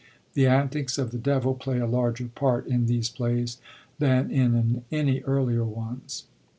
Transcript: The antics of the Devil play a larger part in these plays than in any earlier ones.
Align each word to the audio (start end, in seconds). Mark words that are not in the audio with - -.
The 0.33 0.47
antics 0.47 0.97
of 0.97 1.11
the 1.11 1.19
Devil 1.19 1.53
play 1.53 1.77
a 1.77 1.85
larger 1.85 2.25
part 2.27 2.65
in 2.65 2.87
these 2.87 3.07
plays 3.07 3.59
than 3.99 4.31
in 4.31 4.83
any 4.91 5.21
earlier 5.25 5.63
ones. 5.63 6.23